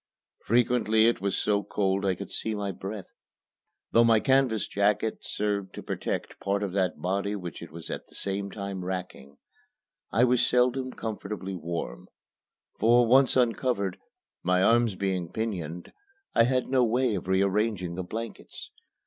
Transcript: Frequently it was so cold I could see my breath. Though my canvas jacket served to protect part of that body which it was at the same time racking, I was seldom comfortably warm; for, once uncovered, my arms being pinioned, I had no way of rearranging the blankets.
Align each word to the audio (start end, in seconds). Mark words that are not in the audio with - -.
Frequently 0.45 1.05
it 1.05 1.21
was 1.21 1.37
so 1.37 1.61
cold 1.61 2.05
I 2.07 2.15
could 2.15 2.31
see 2.31 2.55
my 2.55 2.71
breath. 2.71 3.11
Though 3.91 4.03
my 4.03 4.19
canvas 4.19 4.65
jacket 4.65 5.19
served 5.21 5.75
to 5.75 5.83
protect 5.83 6.39
part 6.39 6.63
of 6.63 6.71
that 6.71 6.97
body 6.97 7.35
which 7.35 7.61
it 7.61 7.71
was 7.71 7.91
at 7.91 8.07
the 8.07 8.15
same 8.15 8.49
time 8.49 8.83
racking, 8.83 9.37
I 10.11 10.23
was 10.23 10.43
seldom 10.43 10.91
comfortably 10.91 11.53
warm; 11.53 12.07
for, 12.79 13.05
once 13.05 13.35
uncovered, 13.35 13.99
my 14.41 14.63
arms 14.63 14.95
being 14.95 15.31
pinioned, 15.31 15.93
I 16.33 16.45
had 16.45 16.67
no 16.67 16.83
way 16.83 17.13
of 17.13 17.27
rearranging 17.27 17.93
the 17.93 18.03
blankets. 18.03 18.71